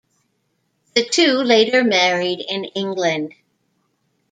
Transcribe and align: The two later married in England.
The 0.95 1.05
two 1.05 1.33
later 1.43 1.83
married 1.83 2.39
in 2.49 2.63
England. 2.65 3.35